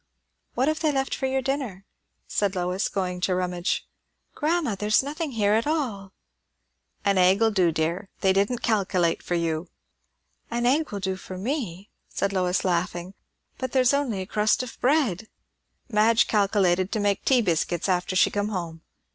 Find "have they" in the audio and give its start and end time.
0.67-0.91